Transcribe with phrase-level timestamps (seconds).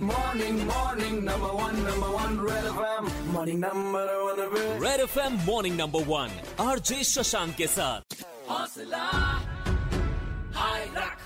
[0.00, 3.04] Morning, morning, number one, number one, Red FM.
[3.32, 4.82] Morning, number one, Red.
[4.82, 6.30] Red F M morning number one
[6.66, 9.04] RJ Shashank के साथ हौसला,
[10.58, 11.18] हाय रख.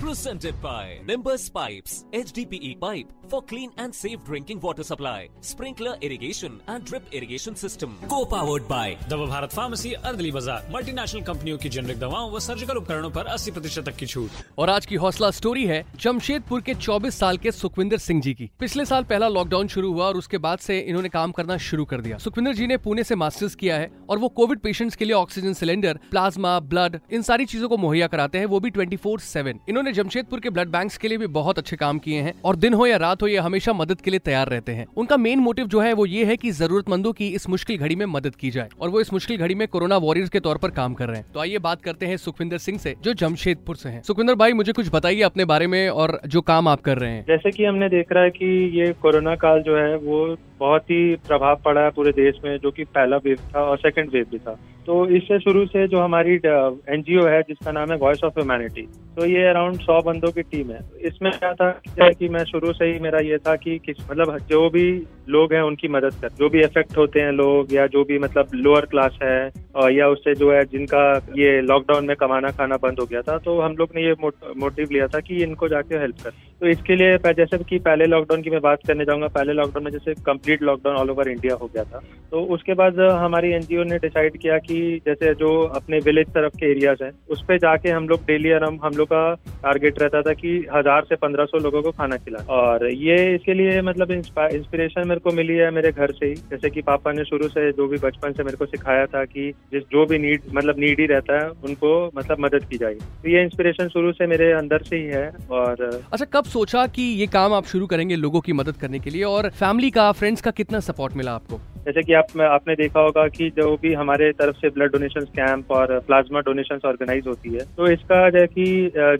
[0.00, 6.60] Presented by Nimbus Pipes HDPE pipe for clean and safe drinking water supply sprinkler irrigation
[6.66, 7.96] and drip irrigation system.
[8.08, 13.10] Co-powered by दवा Bharat pharmacy अर्दली बाज़ार multinational कंपनियों की generic दवाओं व सर्जिकल उपकरणों
[13.10, 17.14] पर 80 प्रतिशत तक की छूट। और आज की हौसला स्टोरी है जमशेदपुर के 24
[17.14, 20.58] साल के सुखविंदर सिंह जी की। पिछले साल पहला लॉकडाउन शुरू हुआ और उसके बाद
[20.58, 23.90] से इन्होंने काम करना शुरू कर दिया। सुखविंदर जी ने पुणे से मास्टर्स किया है
[24.10, 28.06] और वो कोविड पेशेंट्स के लिए ऑक्सीजन सिलेंडर प्लाज्मा ब्लड इन सारी चीज़ों को मुहैया
[28.06, 31.26] कराते हैं वो भी ट्वेंटी फोर सेवन इन्होंने जमशेदपुर के ब्लड बैंक के लिए भी
[31.26, 34.10] बहुत अच्छे काम किए हैं और दिन हो या रात हो, ये हमेशा मदद के
[34.10, 37.28] लिए तैयार रहते हैं। उनका मेन मोटिव जो है, वो ये है की जरूरतमंदों की
[37.28, 40.30] इस मुश्किल घड़ी में मदद की जाए और वो इस मुश्किल घड़ी में कोरोना वॉरियर्स
[40.30, 42.94] के तौर पर काम कर रहे हैं। तो आइए बात करते हैं सुखविंदर सिंह से,
[43.02, 46.68] जो जमशेदपुर से हैं। सुखविंदर भाई, मुझे कुछ बताइए अपने बारे में और जो काम
[46.68, 49.76] आप कर रहे हैं। जैसे कि हमने देख रहा है कि ये कोरोना काल जो
[49.76, 53.62] है, वो बहुत ही प्रभाव पड़ा है पूरे देश में, जो कि पहला वेव था
[53.62, 57.90] और सेकंड वेव भी था। तो इससे शुरू से जो हमारी एनजीओ है, जिसका नाम
[57.90, 58.82] है वॉइस ऑफ़ ह्यूमैनिटी
[59.16, 61.70] तो ये अराउंड सौ बंदों की टीम है। इसमें क्या था
[62.10, 64.84] कि मैं शुरू से ही मेरा ये था कि किस मतलब जो भी
[65.28, 68.54] लोग हैं उनकी मदद कर, जो भी इफ़ेक्ट होते हैं लोग, या जो भी मतलब
[68.56, 69.50] लोअर क्लास है
[69.88, 71.02] या उससे जो है जिनका
[71.38, 74.88] ये लॉकडाउन में कमाना खाना बंद हो गया था तो हम लोग ने ये मोटिव
[74.92, 78.50] लिया था कि इनको जाके हेल्प कर। तो इसके लिए जैसे कि पहले लॉकडाउन की
[78.50, 80.14] मैं बात करने जाऊँगा, पहले लॉकडाउन में जैसे
[80.48, 84.36] complete lockdown all over India हो गया था। तो उसके बाद हमारी एनजीओ ने डिसाइड
[84.38, 88.24] किया कि जैसे जो अपने विलेज तरफ़ के एरियाज़ हैं, उस पर जाके हम लोग
[88.26, 89.22] डेली आराम हम लोग का
[89.62, 93.54] टारगेट रहता था कि हज़ार से पंद्रह सौ लोगों को खाना खिला और ये इसके
[93.54, 97.24] लिए मतलब इंस्पिरेशन मेरे को मिली है मेरे घर से ही। जैसे कि पापा ने
[97.24, 100.42] शुरू से जो भी बचपन से मेरे को सिखाया था कि जिस, जो भी नीड
[100.54, 104.26] मतलब नीड ही रहता है, उनको मतलब मदद की जाए। तो ये इंस्पिरेशन शुरू से
[104.26, 108.16] मेरे अंदर से ही है और अच्छा कब सोचा कि ये काम आप शुरू करेंगे
[108.18, 109.24] लोगों की मदद करने के लिए?
[109.24, 111.60] और फैमिली का फ्रेंड्स का कितना सपोर्ट मिला आपको?
[111.86, 115.70] जैसे कि आप, आपने देखा होगा कि जो भी हमारे तरफ़ से ब्लड डोनेशन कैंप
[115.72, 118.66] और प्लाज्मा डोनेशन ऑर्गेनाइज होती है तो इसका जो कि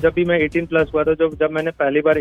[0.02, 2.18] जब भी मैं 18 प्लस हुआ था, जब जब मैंने पहली बार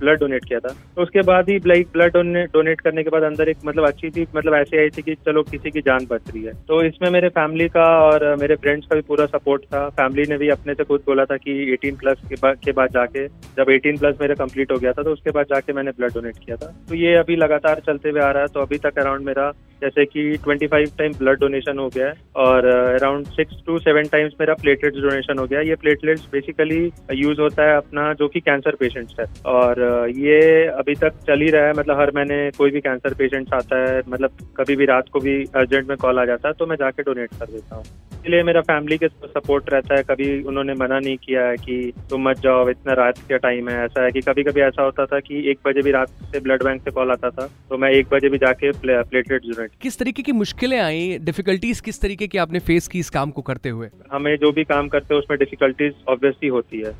[0.00, 2.16] ब्लड डोनेट किया था तो उसके बाद ही ब्लड ब्लड
[2.52, 5.42] डोनेट करने के बाद अंदर एक मतलब अच्छी थी मतलब ऐसे आई थी कि चलो
[5.44, 8.96] किसी की जान बच रही है। तो इसमें मेरे फैमिली का और मेरे फ्रेंड्स का
[8.96, 12.22] भी पूरा सपोर्ट था। फैमिली ने भी अपने से खुद बोला था कि 18 प्लस
[12.44, 15.72] के बाद जाके, जब 18 प्लस मेरा कंप्लीट हो गया था तो उसके बाद जाके
[15.72, 18.60] मैंने ब्लड डोनेट किया था। तो ये अभी लगातार चलते हुए आ रहा है तो
[18.60, 19.50] अभी तक अराउंड मेरा,
[19.82, 24.32] जैसे कि 25 टाइम ब्लड डोनेशन हो गया है और around six two seven times
[24.40, 26.80] मेरा प्लेटलेट्स डोनेशन हो गया ये प्लेटलेट्स बेसिकली
[27.14, 29.80] यूज़ होता है अपना जो कि कैंसर पेशेंट्स है। और
[30.18, 33.82] ये अभी तक चल ही रहा है मतलब हर महीने कोई भी कैंसर पेशेंट्स आता
[33.82, 36.76] है मतलब कभी भी रात को भी अर्जेंट में कॉल आ जाता है तो मैं
[36.76, 37.84] जाके डोनेट कर देता हूँ।
[38.26, 42.28] इसलिए मेरा फैमिली के सपोर्ट रहता है। कभी उन्होंने मना नहीं किया है कि तुम
[42.28, 45.20] मत जाओ इतना रात का टाइम है। ऐसा है कि कभी कभी ऐसा होता था
[45.20, 48.08] कि एक बजे भी रात से ब्लड बैंक से कॉल आता था तो मैं एक
[48.12, 51.18] बजे भी जाके प्लेटलेट डोनेट किस तरीके की मुश्किलें आई?
[51.20, 53.88] डिफिकल्टीज किस तरीके की आपने फेस की इस काम को करते हुए?
[54.12, 56.92] हमें जो भी काम करते हैं उसमें डिफिकल्टीज ऑब्वियसली होती है।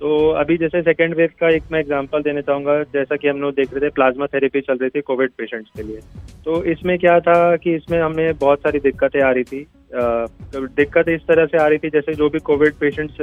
[0.00, 3.54] तो अभी जैसे सेकेंड वेव का एक मैं एग्जांपल देना चाहूँगा। जैसा कि हम लोग
[3.54, 6.00] देख रहे थे प्लाज्मा थेरेपी चल रही थी कोविड पेशेंट्स के लिए।
[6.44, 11.20] तो इसमें क्या था कि इसमें हमें बहुत सारी दिक्कतें आ रही थी। दिक्कत इस
[11.20, 13.14] तरह से आ रही थी जैसे जो भी कोविड पेशेंट्स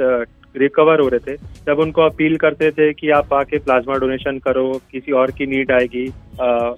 [0.58, 1.36] रिकवर हो रहे थे
[1.66, 5.72] जब उनको अपील करते थे कि आप आके प्लाज्मा डोनेशन करो किसी और की नीड
[5.72, 6.06] आएगी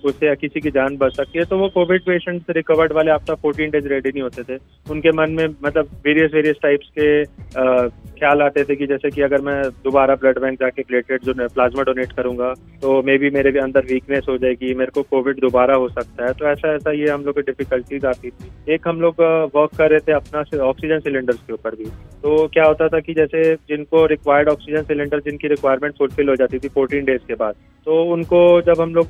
[0.04, 3.70] उससे किसी की जान बच सकती है। तो वो कोविड पेशेंट्स रिकवर्ड वाले आफ्टर फोर्टीन
[3.70, 4.56] डेज़ रेडी नहीं होते थे।
[4.90, 7.88] उनके मन में मतलब वेरियस वेरियस टाइप्स के अ,
[8.20, 11.82] ख्याल आते थे कि जैसे कि अगर मैं दोबारा ब्लड बैंक जाके प्लेटलेट जो प्लाज्मा
[11.82, 12.52] डोनेट करूँगा
[12.82, 16.32] तो मे बी मेरे अंदर वीकनेस हो जाएगी मेरे को कोविड दोबारा हो सकता है।
[16.32, 19.20] तो ऐसा ऐसा ये हम लोग की डिफिकल्टीज आती थी। एक हम लोग
[19.54, 21.84] वर्क कर रहे थे अपना ऑक्सीजन सिलेंडर्स के ऊपर भी।
[22.22, 26.58] तो क्या होता था कि जैसे जिनको रिक्वायर्ड ऑक्सीजन सिलेंडर जिनकी रिक्वायरमेंट फुलफिल हो जाती
[26.58, 27.54] थी फोर्टीन डेज़ के बाद।
[27.86, 29.08] तो उनको जब हम लोग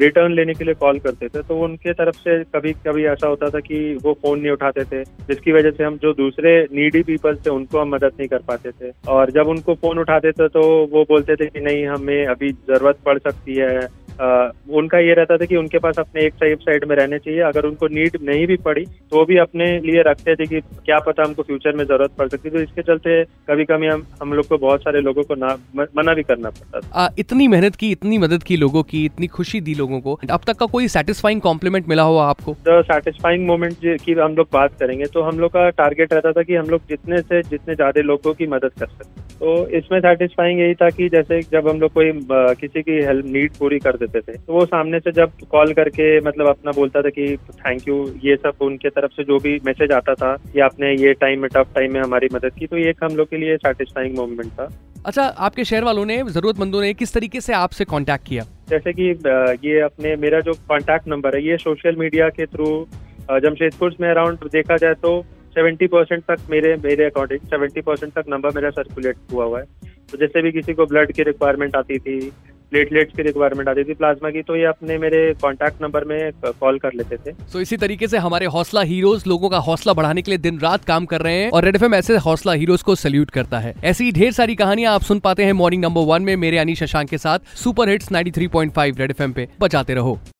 [0.00, 3.48] रिटर्न लेने के लिए कॉल करते थे तो उनके तरफ़ से कभी कभी ऐसा होता
[3.48, 7.36] था कि वो फ़ोन नहीं उठाते थे जिसकी वजह से हम जो दूसरे नीडी पीपल
[7.36, 10.62] थे उनको हम मदद नहीं कर पाते थे। और जब उनको फ़ोन उठाते थे तो
[10.92, 13.88] वो बोलते थे कि नहीं हमें अभी ज़रूरत पड़ सकती है।
[14.20, 17.40] अ, उनका ये रहता था कि उनके पास अपने एक साइड साइड में रहने चाहिए।
[17.42, 21.24] अगर उनको नीड नहीं भी पड़ी तो भी अपने लिए रखते थे कि क्या पता
[21.24, 24.58] हमको फ्यूचर में ज़रूरत पड़ सकती तो इसके चलते कभी कभी हम हम लोग को
[24.58, 25.56] बहुत सारे लोगों को ना
[25.96, 29.26] मना भी करना पड़ता था। आ, इतनी मेहनत की इतनी मदद की लोगों की, इतनी
[29.28, 32.54] खुशी दी लोगों को। अब तक का कोई सेटिस्फाइंग कॉम्प्लीमेंट मिला हुआ आपको?
[32.64, 36.54] सेटिस्फाइंग मोमेंट की हम लोग बात करेंगे तो हम लोग का टारगेट रहता था कि
[36.54, 40.74] हम लोग जितने से जितने ज़्यादा लोगों की मदद कर सकते तो इसमें सेटिस्फाइंग यही
[40.74, 42.12] था कि जैसे जब हम लोग कोई
[42.60, 46.08] किसी की हेल्प नीड पूरी कर देते थे तो वो सामने से जब कॉल करके
[46.20, 49.92] मतलब अपना बोलता था कि थैंक यू ये सब उनके तरफ़ से जो भी मैसेज
[49.92, 52.90] आता था कि आपने ये टाइम में टफ टाइम में हमारी मदद की तो ये
[52.90, 54.68] एक हम लोग के लिए सेटिस्फाइंग मोमेंट था।
[55.06, 58.42] अच्छा आपके शहर वालों ने, जरूरतमंदों ने किस तरीके से आपसे कांटेक्ट किया?
[58.70, 59.08] जैसे कि
[59.68, 62.66] ये अपने, मेरा जो कांटेक्ट नंबर है, ये सोशल मीडिया के थ्रू
[63.40, 65.22] जमशेदपुर में अराउंड देखा जाए तो
[65.54, 69.64] सेवेंटी परसेंट तक मेरे मेरे अकॉर्डिंग सेवेंटी परसेंट तक नंबर मेरा सर्कुलेट हुआ हुआ है।
[70.12, 72.18] तो जैसे भी किसी को ब्लड की रिक्वायरमेंट आती थी
[72.70, 76.78] प्लेटलेट्स की रिक्वायरमेंट आती थी प्लाज्मा की तो ये अपने मेरे कॉन्टैक्ट नंबर में कॉल
[76.78, 80.22] कर लेते थे। तो so, इसी तरीके से हमारे हौसला हीरोज लोगों का हौसला बढ़ाने
[80.22, 82.94] के लिए दिन रात काम कर रहे हैं और रेड एफएम ऐसे हौसला हीरोज को
[82.94, 86.36] सल्यूट करता है। ऐसी ढेर सारी कहानियाँ आप सुन पाते हैं मॉर्निंग नंबर वन में
[86.36, 90.20] मेरे अनिशांक शशांक के साथ सुपर हिट्स 93.5 रेड एफएम पे। बचाते रहो।